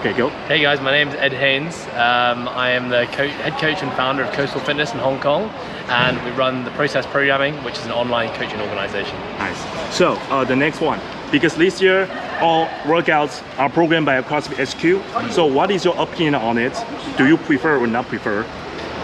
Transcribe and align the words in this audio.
Okay, 0.00 0.14
go. 0.14 0.30
Hey 0.48 0.62
guys, 0.62 0.80
my 0.80 0.92
name 0.92 1.08
is 1.08 1.14
Ed 1.16 1.34
Haynes. 1.34 1.76
Um, 1.88 2.48
I 2.48 2.70
am 2.70 2.88
the 2.88 3.06
co 3.12 3.28
head 3.28 3.52
coach 3.60 3.82
and 3.82 3.92
founder 3.92 4.22
of 4.22 4.32
Coastal 4.32 4.58
Fitness 4.62 4.94
in 4.94 4.98
Hong 4.98 5.20
Kong, 5.20 5.50
and 5.88 6.16
we 6.24 6.30
run 6.30 6.64
the 6.64 6.70
Process 6.70 7.04
Programming, 7.04 7.52
which 7.64 7.76
is 7.76 7.84
an 7.84 7.92
online 7.92 8.34
coaching 8.34 8.58
organization. 8.62 9.14
Nice. 9.36 9.94
So 9.94 10.12
uh, 10.30 10.42
the 10.46 10.56
next 10.56 10.80
one, 10.80 10.98
because 11.30 11.54
this 11.54 11.82
year 11.82 12.08
all 12.40 12.64
workouts 12.84 13.44
are 13.58 13.68
programmed 13.68 14.06
by 14.06 14.22
CrossFit 14.22 14.56
HQ. 14.56 15.32
So 15.32 15.44
what 15.44 15.70
is 15.70 15.84
your 15.84 16.00
opinion 16.00 16.36
on 16.36 16.56
it? 16.56 16.72
Do 17.18 17.28
you 17.28 17.36
prefer 17.36 17.78
or 17.78 17.86
not 17.86 18.06
prefer? 18.06 18.44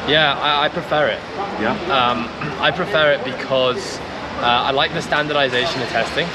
Yeah, 0.09 0.35
I, 0.41 0.65
I 0.65 0.69
prefer 0.71 1.09
it. 1.09 1.21
Yeah. 1.61 1.73
Um, 1.93 2.27
I 2.63 2.71
prefer 2.71 3.13
it 3.13 3.23
because 3.23 3.99
uh, 4.39 4.69
I 4.69 4.71
like 4.71 4.93
the 4.93 5.03
standardization 5.03 5.81
of 5.83 5.89
testing. 5.89 6.27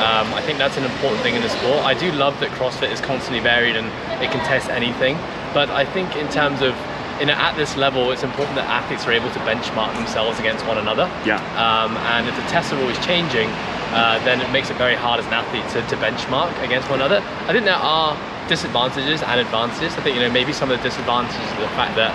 Um, 0.00 0.32
I 0.32 0.42
think 0.42 0.58
that's 0.58 0.76
an 0.76 0.84
important 0.84 1.22
thing 1.22 1.34
in 1.34 1.42
the 1.42 1.48
sport. 1.48 1.84
I 1.84 1.94
do 1.94 2.10
love 2.12 2.38
that 2.40 2.50
CrossFit 2.52 2.90
is 2.90 3.00
constantly 3.00 3.40
varied 3.40 3.76
and 3.76 3.86
it 4.22 4.30
can 4.30 4.44
test 4.46 4.70
anything. 4.70 5.16
But 5.52 5.68
I 5.70 5.84
think 5.84 6.16
in 6.16 6.28
terms 6.28 6.62
of 6.62 6.74
you 7.20 7.26
know, 7.26 7.36
at 7.36 7.54
this 7.54 7.76
level, 7.76 8.12
it's 8.12 8.22
important 8.22 8.56
that 8.56 8.64
athletes 8.64 9.04
are 9.06 9.12
able 9.12 9.30
to 9.30 9.40
benchmark 9.40 9.92
themselves 9.92 10.40
against 10.40 10.64
one 10.64 10.78
another. 10.78 11.04
Yeah. 11.28 11.36
Um, 11.60 11.96
and 12.16 12.26
if 12.26 12.34
the 12.34 12.42
tests 12.48 12.72
are 12.72 12.80
always 12.80 12.98
changing, 13.04 13.52
uh, 13.92 14.16
then 14.24 14.40
it 14.40 14.48
makes 14.50 14.70
it 14.70 14.78
very 14.80 14.96
hard 14.96 15.20
as 15.20 15.26
an 15.26 15.34
athlete 15.34 15.68
to, 15.76 15.84
to 15.92 15.96
benchmark 16.00 16.48
against 16.64 16.88
one 16.88 17.00
another. 17.04 17.20
I 17.44 17.52
think 17.52 17.66
there 17.68 17.76
are 17.76 18.16
disadvantages 18.48 19.20
and 19.22 19.38
advantages. 19.38 19.92
I 19.94 20.00
think 20.00 20.16
you 20.16 20.22
know 20.22 20.32
maybe 20.32 20.52
some 20.52 20.70
of 20.70 20.78
the 20.78 20.82
disadvantages 20.82 21.44
are 21.60 21.60
the 21.60 21.74
fact 21.76 21.94
that 22.00 22.10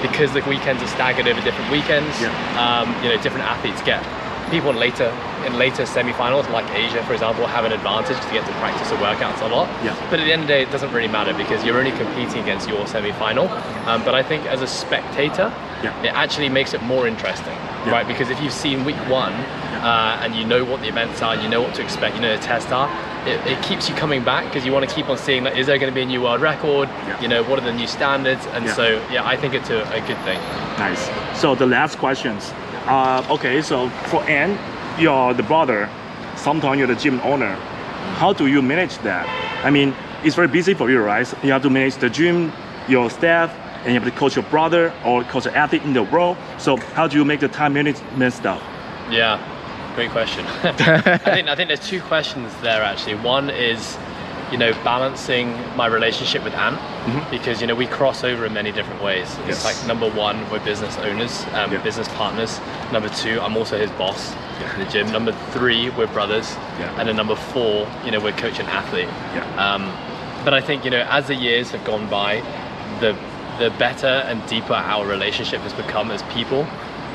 because 0.00 0.32
the 0.32 0.40
weekends 0.48 0.82
are 0.82 0.88
staggered 0.88 1.28
over 1.28 1.40
different 1.42 1.70
weekends, 1.70 2.16
Yeah. 2.20 2.32
um, 2.56 2.88
you 3.04 3.12
know 3.12 3.20
different 3.20 3.44
athletes 3.44 3.82
get 3.82 4.00
people 4.50 4.70
in 4.70 4.76
later 4.76 5.12
in 5.46 5.58
later 5.58 5.84
semi-finals 5.86 6.46
like 6.48 6.68
Asia 6.74 7.02
for 7.04 7.12
example 7.12 7.46
have 7.46 7.64
an 7.64 7.72
advantage 7.72 8.16
to 8.20 8.32
get 8.32 8.44
to 8.46 8.52
practice 8.54 8.88
the 8.90 8.96
workouts 8.96 9.40
a 9.42 9.46
lot 9.48 9.68
Yeah. 9.84 9.94
but 10.10 10.20
at 10.20 10.24
the 10.24 10.32
end 10.32 10.42
of 10.42 10.48
the 10.48 10.54
day 10.54 10.62
it 10.62 10.70
doesn't 10.70 10.92
really 10.92 11.08
matter 11.08 11.34
because 11.34 11.64
you're 11.64 11.78
only 11.78 11.92
competing 11.92 12.42
against 12.42 12.68
your 12.68 12.86
semi-final 12.86 13.48
um, 13.88 14.04
but 14.04 14.14
I 14.14 14.22
think 14.22 14.44
as 14.46 14.62
a 14.62 14.66
spectator 14.66 15.52
Yeah. 15.82 16.02
it 16.02 16.12
actually 16.14 16.48
makes 16.48 16.74
it 16.74 16.82
more 16.82 17.06
interesting 17.06 17.54
Yeah. 17.86 17.90
right 17.92 18.06
because 18.06 18.30
if 18.30 18.40
you've 18.42 18.52
seen 18.52 18.84
week 18.84 18.96
one 19.08 19.32
uh, 19.82 20.20
and 20.22 20.34
you 20.34 20.44
know 20.44 20.64
what 20.64 20.80
the 20.80 20.88
events 20.88 21.22
are 21.22 21.34
you 21.36 21.48
know 21.48 21.60
what 21.60 21.74
to 21.74 21.82
expect 21.82 22.14
you 22.16 22.22
know 22.22 22.34
the 22.36 22.42
tests 22.42 22.72
are 22.72 22.88
it, 23.26 23.44
it 23.46 23.60
keeps 23.62 23.88
you 23.88 23.94
coming 23.96 24.22
back 24.22 24.44
because 24.44 24.64
you 24.64 24.72
want 24.72 24.88
to 24.88 24.94
keep 24.94 25.08
on 25.08 25.18
seeing 25.18 25.42
like 25.44 25.56
is 25.56 25.66
there 25.66 25.78
going 25.78 25.90
to 25.92 25.94
be 25.94 26.02
a 26.02 26.06
new 26.06 26.22
world 26.22 26.40
record 26.40 26.88
Yeah. 26.88 27.20
you 27.20 27.28
know 27.28 27.42
what 27.42 27.58
are 27.58 27.64
the 27.64 27.72
new 27.72 27.86
standards 27.88 28.46
and 28.54 28.68
so 28.70 28.84
yeah 29.10 29.26
I 29.26 29.36
think 29.36 29.54
it's 29.54 29.70
a, 29.70 29.82
a 29.92 30.00
good 30.06 30.18
thing 30.28 30.38
Nice. 30.78 31.08
So 31.40 31.54
the 31.54 31.64
last 31.66 31.98
questions. 31.98 32.52
Uh, 32.86 33.26
okay, 33.30 33.62
so 33.62 33.90
for 34.10 34.22
Ant, 34.24 34.58
you're 35.00 35.34
the 35.34 35.42
brother. 35.42 35.90
Sometimes 36.36 36.78
you're 36.78 36.86
the 36.86 36.94
gym 36.94 37.20
owner. 37.20 37.52
How 38.18 38.32
do 38.32 38.46
you 38.46 38.62
manage 38.62 38.98
that? 38.98 39.26
I 39.64 39.70
mean, 39.70 39.94
it's 40.22 40.36
very 40.36 40.48
busy 40.48 40.74
for 40.74 40.90
you, 40.90 41.00
right? 41.00 41.26
You 41.42 41.50
have 41.52 41.62
to 41.62 41.70
manage 41.70 41.96
the 41.96 42.08
gym, 42.08 42.52
your 42.88 43.10
staff, 43.10 43.50
and 43.84 43.94
you 43.94 44.00
have 44.00 44.04
to 44.04 44.16
coach 44.16 44.36
your 44.36 44.44
brother 44.44 44.92
or 45.04 45.24
coach 45.24 45.46
an 45.46 45.54
athlete 45.54 45.82
in 45.82 45.92
the 45.94 46.02
world. 46.02 46.36
So 46.58 46.76
how 46.76 47.08
do 47.08 47.16
you 47.16 47.24
make 47.24 47.40
the 47.40 47.48
time 47.48 47.72
management 47.72 48.32
stuff? 48.32 48.62
Yeah, 49.10 49.40
great 49.94 50.10
question. 50.10 50.46
I 50.62 51.18
think 51.18 51.48
I 51.48 51.54
think 51.56 51.68
there's 51.68 51.88
two 51.88 52.00
questions 52.02 52.52
there 52.60 52.82
actually. 52.82 53.16
One 53.16 53.50
is, 53.50 53.96
you 54.52 54.58
know, 54.58 54.72
balancing 54.84 55.50
my 55.76 55.86
relationship 55.86 56.44
with 56.44 56.54
Ant 56.54 56.78
because 57.30 57.60
you 57.60 57.66
know 57.66 57.74
we 57.74 57.86
cross 57.86 58.22
over 58.24 58.46
in 58.46 58.52
many 58.52 58.70
different 58.72 59.02
ways. 59.02 59.26
Mm-hmm. 59.28 59.48
Yes. 59.48 59.56
It's 59.56 59.64
like 59.64 59.86
number 59.88 60.08
one, 60.10 60.48
we're 60.50 60.64
business 60.64 60.96
owners, 60.98 61.42
um, 61.54 61.72
Yeah. 61.72 61.82
business 61.82 62.08
partners. 62.08 62.60
Number 62.92 63.08
two, 63.08 63.40
I'm 63.40 63.56
also 63.56 63.76
his 63.78 63.90
boss 63.92 64.34
in 64.74 64.84
the 64.84 64.90
gym. 64.90 65.10
Number 65.10 65.32
three, 65.52 65.90
we're 65.90 66.06
brothers, 66.06 66.54
Yeah. 66.78 66.94
and 66.98 67.08
then 67.08 67.16
number 67.16 67.34
four, 67.36 67.88
you 68.04 68.10
know, 68.12 68.20
we're 68.20 68.32
coach 68.32 68.58
and 68.60 68.68
athlete. 68.68 69.08
Yeah. 69.34 69.44
Um, 69.74 69.92
but 70.44 70.54
I 70.54 70.60
think 70.60 70.84
you 70.84 70.90
know, 70.90 71.04
as 71.10 71.26
the 71.26 71.34
years 71.34 71.70
have 71.72 71.84
gone 71.84 72.06
by, 72.08 72.42
the 73.00 73.16
the 73.58 73.70
better 73.78 74.06
and 74.28 74.46
deeper 74.46 74.74
our 74.74 75.06
relationship 75.06 75.60
has 75.62 75.72
become 75.72 76.10
as 76.10 76.22
people, 76.24 76.66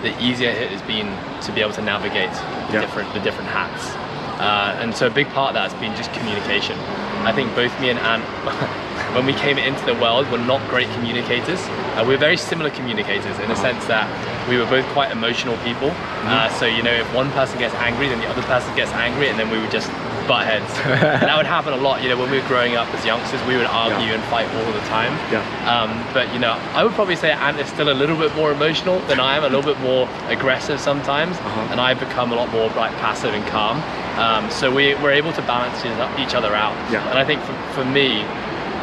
the 0.01 0.11
easier 0.19 0.50
it 0.50 0.72
has 0.72 0.81
been 0.81 1.07
to 1.44 1.51
be 1.51 1.61
able 1.61 1.72
to 1.73 1.81
navigate 1.84 2.34
the 2.34 2.73
Yeah. 2.73 2.81
different 2.81 3.13
the 3.13 3.19
different 3.19 3.50
hats. 3.51 3.94
Uh, 4.41 4.75
and 4.81 4.96
so 4.96 5.06
a 5.07 5.09
big 5.09 5.28
part 5.29 5.50
of 5.50 5.53
that 5.56 5.69
has 5.72 5.79
been 5.79 5.96
just 5.96 6.12
communication. 6.13 6.78
I 7.24 7.31
think 7.31 7.53
both 7.53 7.69
me 7.79 7.91
and 7.91 8.00
Ant, 8.00 8.24
when 9.16 9.25
we 9.28 9.34
came 9.34 9.59
into 9.59 9.85
the 9.85 9.94
world, 9.94 10.28
were 10.31 10.40
not 10.41 10.57
great 10.69 10.90
communicators. 10.97 11.59
Uh, 11.94 12.03
we 12.07 12.13
were 12.13 12.18
very 12.19 12.38
similar 12.38 12.72
communicators 12.72 13.38
in 13.40 13.47
the 13.50 13.56
sense 13.56 13.85
that 13.85 14.09
we 14.50 14.57
were 14.57 14.66
both 14.66 14.85
quite 14.97 15.12
emotional 15.12 15.56
people. 15.57 15.91
Uh, 16.25 16.50
so 16.57 16.66
you 16.66 16.81
know, 16.81 16.91
if 16.94 17.06
one 17.13 17.29
person 17.31 17.59
gets 17.59 17.75
angry, 17.75 18.07
then 18.09 18.19
the 18.19 18.28
other 18.28 18.41
person 18.44 18.75
gets 18.75 18.91
angry, 18.94 19.29
and 19.29 19.38
then 19.38 19.52
we 19.52 19.59
would 19.59 19.69
just 19.69 19.90
butt 20.28 20.46
heads. 20.46 20.66
and 20.85 21.22
that 21.29 21.38
would 21.38 21.46
happen 21.46 21.73
a 21.73 21.78
lot. 21.78 22.02
You 22.02 22.09
know, 22.09 22.18
when 22.18 22.31
we 22.31 22.40
were 22.41 22.47
growing 22.47 22.75
up 22.75 22.88
as 22.96 23.06
youngsters, 23.06 23.41
we 23.46 23.58
would 23.58 23.68
argue 23.69 24.08
Yeah. 24.09 24.16
and 24.18 24.23
fight 24.34 24.47
all 24.58 24.72
the 24.73 24.85
time. 24.90 25.13
Yeah. 25.29 25.46
Um, 25.69 25.94
but 26.13 26.34
you 26.34 26.40
know, 26.40 26.53
I 26.73 26.84
would 26.84 26.94
probably 26.94 27.16
say 27.16 27.31
Ant 27.31 27.59
is 27.59 27.68
still 27.69 27.90
a 27.91 27.97
little 28.02 28.18
bit 28.18 28.34
more 28.35 28.52
emotional 28.52 29.00
than 29.06 29.19
I 29.19 29.38
am, 29.38 29.44
a 29.44 29.50
little 29.50 29.62
bit 29.62 29.79
more 29.81 30.09
aggressive 30.29 30.79
sometimes, 30.79 31.38
Uh-huh. 31.38 31.68
and 31.72 31.79
I've 31.79 32.00
become 32.00 32.31
a 32.31 32.35
lot 32.35 32.50
more 32.52 32.69
like 32.73 32.91
passive 32.97 33.34
and 33.35 33.46
calm. 33.47 33.78
Um, 34.17 34.49
so 34.51 34.73
we, 34.73 34.95
we're 34.95 35.11
able 35.11 35.33
to 35.33 35.41
balance 35.44 35.79
each 36.19 36.35
other 36.35 36.53
out. 36.53 36.73
Yeah. 36.91 37.07
And 37.09 37.17
I 37.17 37.25
think 37.25 37.41
for, 37.41 37.53
for 37.73 37.85
me, 37.85 38.22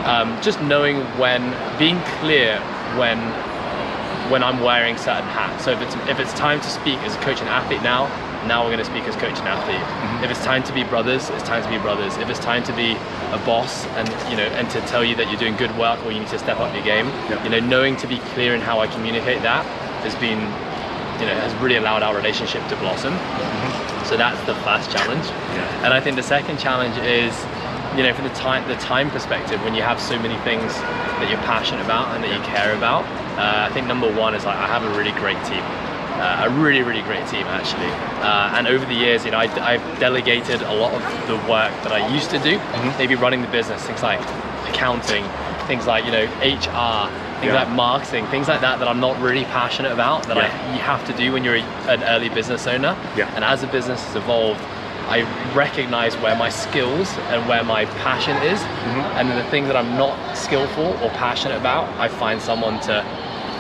um, 0.05 0.41
just 0.43 0.61
knowing 0.63 1.03
when, 1.19 1.43
being 1.79 2.01
clear 2.21 2.59
when 2.97 3.19
when 4.31 4.43
I'm 4.43 4.61
wearing 4.61 4.97
certain 4.97 5.29
hats. 5.31 5.65
So 5.65 5.73
if 5.73 5.81
it's 5.81 5.95
if 6.09 6.21
it's 6.21 6.33
time 6.35 6.61
to 6.61 6.69
speak 6.69 6.99
as 7.01 7.15
a 7.15 7.19
coach 7.21 7.41
and 7.41 7.49
athlete 7.49 7.83
now, 7.83 8.07
now 8.47 8.63
we're 8.63 8.71
going 8.71 8.85
to 8.85 8.91
speak 8.91 9.05
as 9.05 9.17
coach 9.17 9.39
and 9.39 9.49
athlete. 9.49 9.77
Mm-hmm. 9.77 10.25
If 10.25 10.31
it's 10.31 10.45
time 10.45 10.63
to 10.65 10.73
be 10.73 10.85
brothers, 10.85 11.31
it's 11.31 11.43
time 11.43 11.63
to 11.63 11.71
be 11.71 11.79
brothers. 11.79 12.17
If 12.19 12.29
it's 12.29 12.39
time 12.39 12.63
to 12.65 12.73
be 12.77 12.93
a 13.33 13.41
boss 13.45 13.87
and 13.97 14.09
you 14.31 14.37
know 14.37 14.47
and 14.57 14.69
to 14.71 14.81
tell 14.83 15.05
you 15.05 15.17
that 15.17 15.29
you're 15.29 15.41
doing 15.41 15.57
good 15.57 15.77
work 15.79 16.05
or 16.05 16.13
you 16.13 16.21
need 16.21 16.29
to 16.29 16.39
step 16.39 16.61
up 16.61 16.75
your 16.75 16.85
game, 16.85 17.07
you 17.45 17.51
know, 17.51 17.61
knowing 17.61 17.97
to 17.97 18.07
be 18.07 18.19
clear 18.37 18.55
in 18.55 18.61
how 18.61 18.81
I 18.81 18.87
communicate 18.87 19.43
that 19.43 19.65
has 20.05 20.15
been 20.17 20.39
you 21.21 21.27
know 21.27 21.35
has 21.35 21.55
really 21.63 21.77
allowed 21.77 22.03
our 22.03 22.15
relationship 22.15 22.67
to 22.69 22.77
blossom. 22.77 23.15
So 24.09 24.17
that's 24.17 24.41
the 24.47 24.55
first 24.65 24.91
challenge. 24.91 25.27
Yeah. 25.27 25.85
And 25.85 25.93
I 25.93 26.01
think 26.01 26.17
the 26.17 26.23
second 26.23 26.59
challenge 26.59 26.97
is, 27.05 27.37
you 27.95 28.03
know, 28.03 28.15
from 28.15 28.25
the 28.25 28.35
time 28.35 28.67
the 28.67 28.77
time 28.77 29.11
perspective, 29.11 29.61
when 29.63 29.75
you 29.75 29.83
have 29.83 30.01
so 30.01 30.19
many 30.19 30.37
things 30.49 30.73
that 31.21 31.29
you're 31.29 31.45
passionate 31.45 31.85
about 31.85 32.15
and 32.15 32.25
that 32.25 32.33
you 32.33 32.41
care 32.47 32.75
about. 32.75 33.05
Uh, 33.37 33.69
I 33.69 33.73
think 33.75 33.87
number 33.87 34.11
one 34.11 34.35
is 34.35 34.45
like 34.45 34.57
I 34.57 34.67
have 34.67 34.83
a 34.83 34.91
really 34.97 35.13
great 35.13 35.39
team. 35.45 35.63
Uh, 36.19 36.49
a 36.49 36.51
really, 36.51 36.83
really 36.83 37.03
great 37.03 37.27
team 37.29 37.47
actually. 37.47 37.93
Uh, 38.25 38.57
and 38.57 38.67
over 38.67 38.85
the 38.87 38.95
years, 38.95 39.25
you 39.25 39.31
know, 39.31 39.39
I, 39.39 39.77
have 39.77 40.01
delegated 40.01 40.63
a 40.63 40.75
lot 40.75 40.91
of 40.91 41.03
the 41.29 41.37
work 41.47 41.71
that 41.85 41.93
I 41.93 42.09
used 42.13 42.31
to 42.31 42.41
do, 42.41 42.59
maybe 42.99 43.15
running 43.15 43.43
the 43.43 43.53
business, 43.55 43.85
things 43.85 44.03
like 44.03 44.19
accounting, 44.67 45.23
things 45.69 45.87
like 45.87 46.05
you 46.05 46.11
know 46.11 46.25
HR, 46.43 47.07
things 47.41 47.53
Yeah. 47.53 47.63
like 47.63 47.69
marketing, 47.71 48.27
things 48.27 48.49
like 48.49 48.61
that 48.61 48.79
that 48.81 48.89
I'm 48.89 49.01
not 49.01 49.21
really 49.21 49.45
passionate 49.47 49.93
about 49.93 50.25
that 50.25 50.37
Yeah. 50.37 50.51
I 50.71 50.75
you 50.75 50.81
have 50.81 51.05
to 51.07 51.13
do 51.13 51.33
when 51.33 51.45
you're 51.45 51.57
a- 51.57 51.89
an 51.89 52.03
early 52.05 52.29
business 52.29 52.67
owner. 52.67 52.97
Yeah. 53.17 53.27
And 53.37 53.45
as 53.45 53.61
the 53.61 53.67
business 53.69 54.05
has 54.07 54.17
evolved, 54.17 54.61
I 55.09 55.25
recognize 55.55 56.15
where 56.19 56.37
my 56.37 56.51
skills 56.51 57.09
and 57.31 57.49
where 57.49 57.65
my 57.65 57.87
passion 58.05 58.37
is, 58.39 58.61
Mm-hmm. 58.61 59.19
and 59.19 59.31
the 59.39 59.43
thing 59.45 59.67
that 59.69 59.77
I'm 59.77 59.97
not 59.97 60.15
skillful 60.37 60.97
or 61.03 61.11
passionate 61.11 61.57
about, 61.57 61.87
I 61.99 62.09
find 62.09 62.41
someone 62.43 62.79
to 62.81 63.03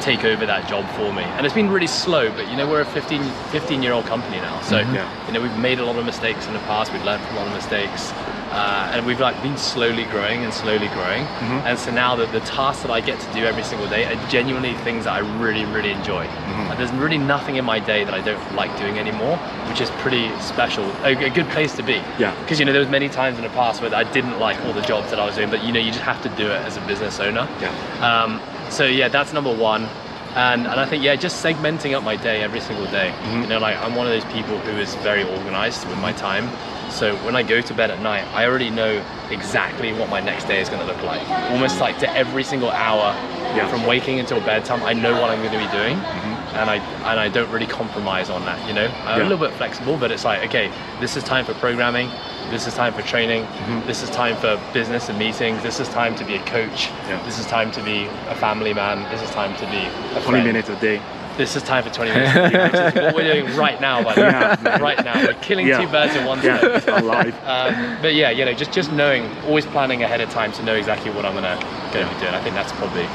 take 0.00 0.24
over 0.24 0.46
that 0.46 0.68
job 0.68 0.84
for 0.90 1.12
me. 1.12 1.24
And 1.36 1.44
it's 1.46 1.54
been 1.54 1.70
really 1.70 1.86
slow, 1.88 2.30
but 2.30 2.48
you 2.50 2.56
know, 2.56 2.66
we're 2.68 2.82
a 2.82 2.84
15, 2.84 3.22
15 3.50 3.82
year 3.82 3.92
old 3.92 4.06
company 4.06 4.36
now. 4.40 4.58
So, 4.62 4.78
Yeah. 4.78 5.04
you 5.26 5.32
know, 5.32 5.40
we've 5.40 5.56
made 5.58 5.78
a 5.80 5.84
lot 5.84 5.96
of 5.96 6.04
mistakes 6.04 6.46
in 6.46 6.52
the 6.52 6.60
past, 6.60 6.92
we've 6.92 7.04
learned 7.04 7.22
from 7.24 7.36
a 7.36 7.38
lot 7.40 7.48
of 7.48 7.54
mistakes. 7.54 8.12
Uh, 8.50 8.90
and 8.94 9.04
we've 9.04 9.20
like 9.20 9.40
been 9.42 9.56
slowly 9.58 10.04
growing 10.04 10.42
and 10.44 10.52
slowly 10.54 10.88
growing, 10.88 11.22
and 11.66 11.78
so 11.78 11.90
now 11.90 12.16
that 12.16 12.32
the 12.32 12.40
tasks 12.40 12.82
that 12.82 12.90
I 12.90 13.00
get 13.00 13.20
to 13.20 13.32
do 13.34 13.44
every 13.44 13.62
single 13.62 13.86
day 13.88 14.04
are 14.06 14.28
genuinely 14.30 14.74
things 14.78 15.04
that 15.04 15.12
I 15.12 15.18
really, 15.40 15.64
really 15.66 15.90
enjoy. 15.90 16.24
Like, 16.68 16.78
there's 16.78 16.90
really 16.92 17.18
nothing 17.18 17.56
in 17.56 17.64
my 17.64 17.78
day 17.78 18.04
that 18.04 18.14
I 18.14 18.20
don't 18.22 18.54
like 18.54 18.76
doing 18.78 18.98
anymore, 18.98 19.36
which 19.68 19.80
is 19.80 19.90
pretty 20.02 20.30
special. 20.40 20.84
A, 21.04 21.14
a 21.26 21.30
good 21.30 21.48
place 21.48 21.74
to 21.76 21.82
be. 21.82 22.00
Yeah. 22.18 22.34
Because 22.40 22.58
you 22.58 22.64
know 22.64 22.72
there 22.72 22.80
was 22.80 22.90
many 22.90 23.08
times 23.08 23.36
in 23.36 23.44
the 23.44 23.50
past 23.50 23.82
where 23.82 23.94
I 23.94 24.04
didn't 24.04 24.38
like 24.38 24.58
all 24.64 24.72
the 24.72 24.82
jobs 24.82 25.10
that 25.10 25.20
I 25.20 25.26
was 25.26 25.36
doing, 25.36 25.50
but 25.50 25.62
you 25.62 25.72
know 25.72 25.80
you 25.80 25.90
just 25.90 26.04
have 26.04 26.22
to 26.22 26.28
do 26.30 26.46
it 26.46 26.60
as 26.62 26.76
a 26.76 26.80
business 26.86 27.20
owner. 27.20 27.46
Yeah. 27.60 27.70
Um, 28.00 28.40
so 28.70 28.84
yeah, 28.86 29.08
that's 29.08 29.32
number 29.32 29.54
one. 29.54 29.88
And, 30.38 30.68
and 30.68 30.78
I 30.78 30.86
think 30.86 31.02
yeah, 31.02 31.16
just 31.16 31.44
segmenting 31.44 31.94
up 31.96 32.04
my 32.04 32.14
day 32.14 32.42
every 32.42 32.60
single 32.60 32.86
day. 32.86 33.10
Mm-hmm. 33.10 33.42
You 33.42 33.46
know, 33.48 33.58
like 33.58 33.76
I'm 33.78 33.96
one 33.96 34.06
of 34.06 34.12
those 34.12 34.32
people 34.32 34.56
who 34.58 34.78
is 34.78 34.94
very 34.96 35.24
organized 35.24 35.84
with 35.88 35.98
my 35.98 36.12
time. 36.12 36.48
So 36.92 37.16
when 37.26 37.34
I 37.34 37.42
go 37.42 37.60
to 37.60 37.74
bed 37.74 37.90
at 37.90 38.00
night, 38.00 38.24
I 38.32 38.46
already 38.46 38.70
know 38.70 39.04
exactly 39.30 39.92
what 39.92 40.08
my 40.08 40.20
next 40.20 40.44
day 40.44 40.60
is 40.60 40.68
going 40.68 40.80
to 40.80 40.86
look 40.86 41.02
like. 41.02 41.28
Almost 41.50 41.80
like 41.80 41.98
to 41.98 42.10
every 42.16 42.44
single 42.44 42.70
hour, 42.70 43.12
Yeah. 43.56 43.68
from 43.68 43.84
waking 43.84 44.20
until 44.20 44.40
bedtime, 44.40 44.82
I 44.84 44.92
know 44.92 45.20
what 45.20 45.28
I'm 45.30 45.40
going 45.42 45.52
to 45.52 45.58
be 45.58 45.72
doing, 45.76 45.96
Mm-hmm. 45.96 46.56
and 46.56 46.70
I 46.70 46.76
and 47.10 47.18
I 47.20 47.28
don't 47.28 47.50
really 47.50 47.66
compromise 47.66 48.30
on 48.30 48.44
that. 48.44 48.64
You 48.68 48.74
know, 48.74 48.86
I'm 49.04 49.18
Yeah. 49.18 49.26
a 49.26 49.28
little 49.28 49.44
bit 49.48 49.52
flexible, 49.56 49.96
but 49.96 50.12
it's 50.12 50.24
like 50.24 50.44
okay, 50.46 50.70
this 51.00 51.16
is 51.16 51.24
time 51.24 51.44
for 51.44 51.54
programming. 51.54 52.10
This 52.50 52.66
is 52.66 52.74
time 52.74 52.94
for 52.94 53.02
training. 53.02 53.44
Mm-hmm. 53.44 53.86
This 53.86 54.02
is 54.02 54.08
time 54.10 54.34
for 54.36 54.58
business 54.72 55.08
and 55.10 55.18
meetings. 55.18 55.62
This 55.62 55.80
is 55.80 55.88
time 55.90 56.14
to 56.16 56.24
be 56.24 56.34
a 56.36 56.44
coach. 56.46 56.86
Yeah. 57.08 57.22
This 57.24 57.38
is 57.38 57.46
time 57.46 57.70
to 57.72 57.82
be 57.82 58.04
a 58.28 58.34
family 58.34 58.72
man. 58.72 59.02
This 59.12 59.22
is 59.22 59.30
time 59.30 59.54
to 59.58 59.66
be 59.66 59.76
a 60.16 60.20
20 60.22 60.22
friend. 60.30 60.46
minutes 60.46 60.68
a 60.70 60.76
day. 60.80 61.00
this 61.36 61.54
is 61.56 61.62
time 61.62 61.84
for 61.84 61.90
20 61.90 62.10
minutes. 62.10 62.34
which 62.34 62.96
is 62.96 63.02
what 63.02 63.14
we're 63.14 63.32
doing 63.32 63.54
right 63.56 63.78
now, 63.82 64.02
by 64.02 64.14
the 64.14 64.20
way. 64.22 64.28
Yeah. 64.32 64.78
Right 64.80 65.04
now, 65.04 65.22
we're 65.24 65.34
killing 65.34 65.66
Yeah. 65.66 65.82
two 65.82 65.88
birds 65.88 66.16
in 66.16 66.24
one 66.24 66.42
Yeah, 66.42 66.78
stone. 66.80 67.02
alive. 67.02 67.34
Um, 67.46 67.98
but 68.02 68.14
yeah, 68.14 68.30
you 68.30 68.44
know, 68.46 68.54
just 68.54 68.72
just 68.72 68.90
knowing, 68.92 69.28
always 69.46 69.66
planning 69.66 70.02
ahead 70.02 70.20
of 70.22 70.30
time 70.30 70.50
to 70.52 70.62
know 70.62 70.74
exactly 70.74 71.10
what 71.12 71.24
I'm 71.26 71.34
gonna 71.34 71.56
gonna 71.92 72.08
be 72.14 72.18
doing. 72.20 72.34
I 72.34 72.40
think 72.42 72.54
that's 72.56 72.72
probably 72.72 73.06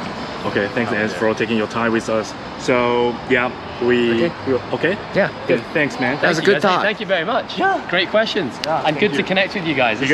Okay, 0.46 0.68
thanks, 0.70 0.92
Oh, 0.92 0.96
Ans, 0.96 1.12
yeah. 1.14 1.20
for 1.20 1.34
taking 1.34 1.58
your 1.58 1.68
time 1.68 1.92
with 1.94 2.10
us. 2.10 2.34
So 2.60 3.16
yeah, 3.30 3.50
we 3.82 4.26
Okay. 4.26 4.36
we- 4.48 4.54
okay. 4.74 4.98
yeah. 5.16 5.30
Good. 5.48 5.62
Thanks, 5.74 6.00
man. 6.00 6.20
That 6.22 6.30
was 6.30 6.38
a 6.38 6.42
Thank 6.42 6.48
you, 6.48 6.54
good 6.56 6.62
guys. 6.62 6.70
Hey, 6.70 6.76
talk. 6.76 6.84
Thank 6.84 7.00
you 7.00 7.06
very 7.06 7.26
much. 7.26 7.58
Yeah. 7.58 7.82
Great 7.90 8.10
questions. 8.10 8.54
Yeah, 8.66 8.84
and 8.86 9.00
good 9.00 9.12
you. 9.12 9.18
to 9.18 9.24
connect 9.24 9.54
with 9.56 9.66
you 9.66 9.74
guys. 9.74 10.00
This 10.00 10.10